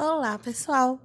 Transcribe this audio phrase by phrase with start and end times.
[0.00, 0.96] Olá, pessoal!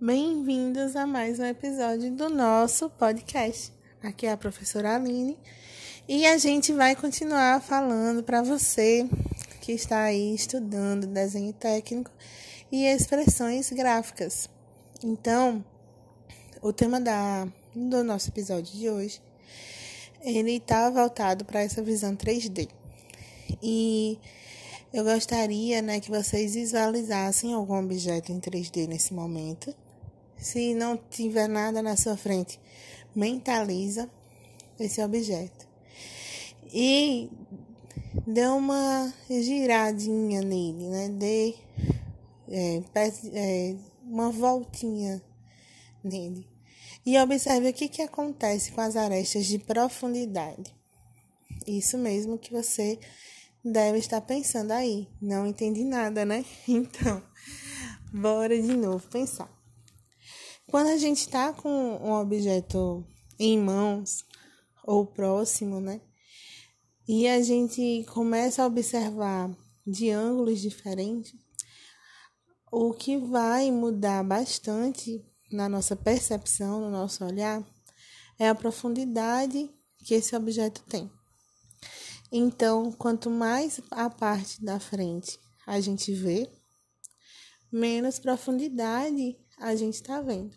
[0.00, 3.72] Bem-vindos a mais um episódio do nosso podcast.
[4.00, 5.36] Aqui é a professora Aline
[6.06, 9.04] e a gente vai continuar falando para você
[9.60, 12.12] que está aí estudando desenho técnico
[12.70, 14.48] e expressões gráficas.
[15.02, 15.64] Então,
[16.62, 19.20] o tema da, do nosso episódio de hoje
[20.20, 22.68] ele está voltado para essa visão 3D.
[23.60, 24.20] E
[24.92, 29.74] eu gostaria né, que vocês visualizassem algum objeto em 3D nesse momento.
[30.36, 32.60] Se não tiver nada na sua frente,
[33.14, 34.08] mentaliza
[34.78, 35.66] esse objeto.
[36.72, 37.30] E
[38.26, 41.08] dê uma giradinha nele, né?
[41.08, 41.54] Dê
[42.48, 42.82] é,
[43.32, 45.22] é, uma voltinha
[46.02, 46.46] nele.
[47.04, 50.74] E observe o que, que acontece com as arestas de profundidade.
[51.66, 52.98] Isso mesmo que você
[53.72, 55.08] deve estar pensando aí.
[55.20, 56.44] Não entendi nada, né?
[56.68, 57.22] Então,
[58.12, 59.50] bora de novo pensar.
[60.68, 63.04] Quando a gente está com um objeto
[63.38, 64.24] em mãos
[64.84, 66.00] ou próximo, né?
[67.08, 69.50] E a gente começa a observar
[69.86, 71.34] de ângulos diferentes,
[72.72, 77.64] o que vai mudar bastante na nossa percepção, no nosso olhar,
[78.38, 79.70] é a profundidade
[80.04, 81.10] que esse objeto tem.
[82.30, 86.50] Então, quanto mais a parte da frente a gente vê,
[87.72, 90.54] menos profundidade a gente está vendo.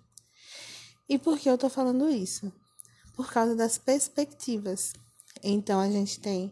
[1.07, 2.51] E por que eu estou falando isso?
[3.15, 4.93] Por causa das perspectivas.
[5.43, 6.51] Então, a gente tem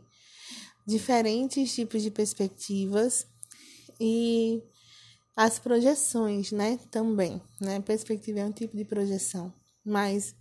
[0.86, 3.28] diferentes tipos de perspectivas
[4.00, 4.64] e
[5.36, 6.80] as projeções, né?
[6.90, 7.80] Também, né?
[7.82, 9.54] Perspectiva é um tipo de projeção.
[9.86, 10.36] Mas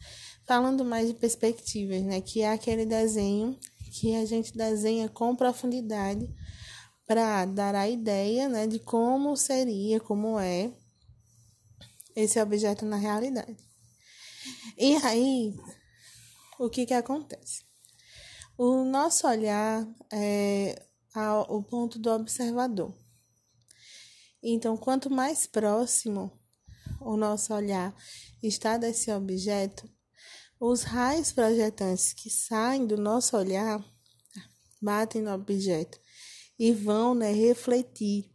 [0.47, 2.21] falando mais de perspectivas, né?
[2.21, 3.59] Que é aquele desenho
[3.91, 6.29] que a gente desenha com profundidade
[7.07, 10.73] para dar a ideia né, de como seria, como é
[12.15, 13.57] esse objeto na realidade.
[14.77, 15.55] E aí,
[16.59, 17.65] o que, que acontece?
[18.59, 20.83] O nosso olhar é
[21.49, 22.95] o ponto do observador.
[24.43, 26.33] Então, quanto mais próximo
[27.01, 27.95] o nosso olhar
[28.43, 29.89] está desse objeto,
[30.59, 33.85] os raios projetantes que saem do nosso olhar
[34.81, 36.01] batem no objeto
[36.59, 38.31] e vão né, refletir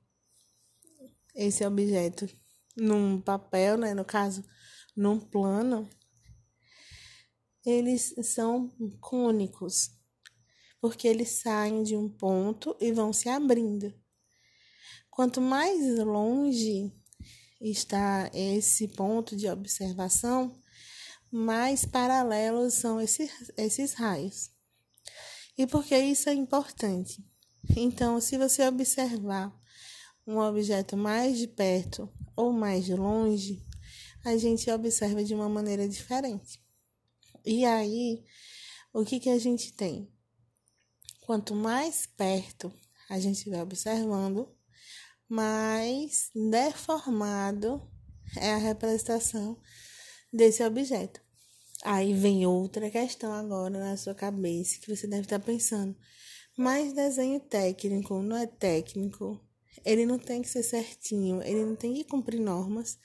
[1.34, 2.30] esse objeto
[2.78, 4.44] num papel, né, no caso,
[4.96, 5.90] num plano.
[7.66, 9.92] Eles são cônicos,
[10.80, 13.94] porque eles saem de um ponto e vão se abrindo.
[15.10, 16.92] Quanto mais longe
[17.60, 20.61] está esse ponto de observação,
[21.32, 24.52] mais paralelos são esses, esses raios.
[25.58, 27.26] E por que isso é importante?
[27.76, 29.56] Então, se você observar
[30.28, 33.66] um objeto mais de perto ou mais de longe,
[34.26, 36.62] a gente observa de uma maneira diferente.
[37.46, 38.24] E aí,
[38.94, 40.12] o que, que a gente tem?
[41.22, 42.72] Quanto mais perto
[43.10, 44.54] a gente vai observando,
[45.28, 47.90] mais deformado
[48.38, 49.60] é a representação
[50.32, 51.22] desse objeto.
[51.84, 55.96] Aí vem outra questão agora na sua cabeça que você deve estar pensando.
[56.58, 59.40] Mas desenho técnico não é técnico.
[59.84, 63.00] Ele não tem que ser certinho, ele não tem que cumprir normas.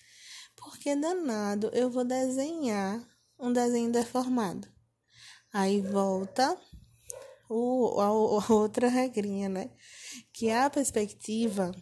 [0.56, 3.03] Porque danado, eu vou desenhar
[3.38, 4.69] um desenho deformado.
[5.53, 6.58] Aí volta
[7.48, 9.70] o, a, a outra regrinha, né?
[10.32, 11.72] Que a perspectiva,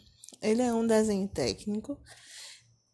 [0.40, 1.98] ele é um desenho técnico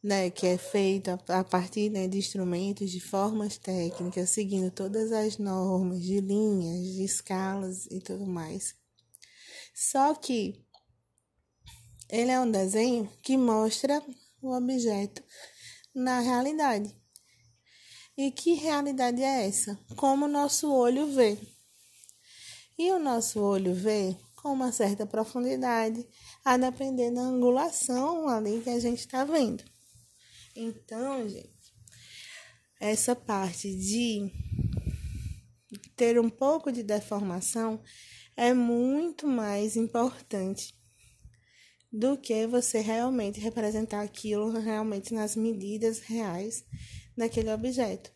[0.03, 5.39] né, que é feita a partir né, de instrumentos, de formas técnicas, seguindo todas as
[5.39, 8.75] normas de linhas, de escalas e tudo mais.
[9.75, 10.65] Só que
[12.09, 14.03] ele é um desenho que mostra
[14.43, 15.23] o objeto
[15.95, 16.95] na realidade.
[18.17, 19.79] E que realidade é essa?
[19.97, 21.39] Como o nosso olho vê.
[22.79, 26.07] E o nosso olho vê com uma certa profundidade,
[26.45, 29.63] a depender da angulação ali que a gente está vendo.
[30.55, 31.75] Então, gente,
[32.81, 34.31] essa parte de
[35.97, 37.83] ter um pouco de deformação
[38.37, 40.75] é muito mais importante
[41.93, 46.65] do que você realmente representar aquilo realmente nas medidas reais
[47.17, 48.13] daquele objeto.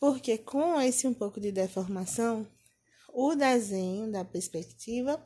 [0.00, 2.46] Porque com esse um pouco de deformação,
[3.12, 5.22] o desenho da perspectiva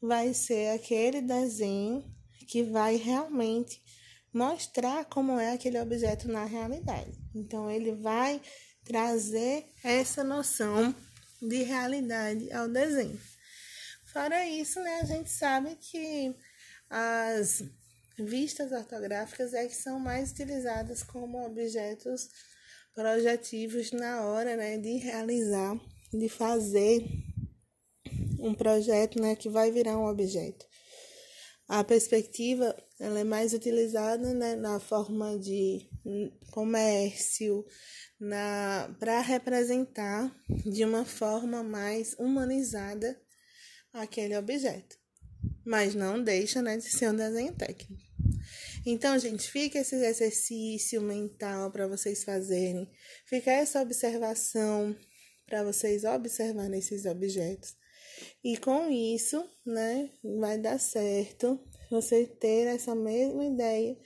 [0.00, 2.04] vai ser aquele desenho
[2.46, 3.82] que vai realmente
[4.34, 7.16] mostrar como é aquele objeto na realidade.
[7.32, 8.40] Então, ele vai
[8.84, 10.94] trazer essa noção
[11.40, 13.18] de realidade ao desenho.
[14.06, 16.34] Fora isso, né, a gente sabe que
[16.90, 17.62] as
[18.18, 22.28] vistas ortográficas é que são mais utilizadas como objetos
[22.94, 25.76] projetivos na hora né, de realizar,
[26.12, 27.04] de fazer
[28.38, 30.66] um projeto né, que vai virar um objeto.
[31.66, 35.88] A perspectiva ela é mais utilizada né, na forma de
[36.50, 37.64] comércio,
[38.98, 40.34] para representar
[40.64, 43.20] de uma forma mais humanizada
[43.92, 44.96] aquele objeto.
[45.64, 48.02] Mas não deixa né, de ser um desenho técnico.
[48.86, 52.90] Então, gente, fica esse exercício mental para vocês fazerem.
[53.26, 54.94] Fica essa observação
[55.46, 57.74] para vocês observarem esses objetos.
[58.44, 61.58] E com isso, né, vai dar certo
[61.90, 63.96] você ter essa mesma ideia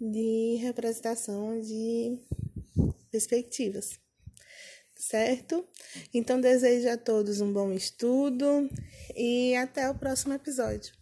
[0.00, 2.16] de representação de
[3.10, 3.98] perspectivas.
[4.96, 5.66] Certo?
[6.14, 8.70] Então desejo a todos um bom estudo
[9.16, 11.01] e até o próximo episódio.